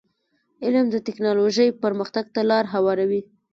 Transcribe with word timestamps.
علم 0.63 0.85
د 0.91 0.95
ټکنالوژی 1.07 1.67
پرمختګ 1.83 2.25
ته 2.35 2.41
لار 2.49 2.65
هواروي. 2.73 3.21